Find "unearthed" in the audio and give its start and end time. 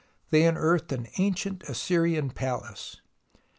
0.47-0.91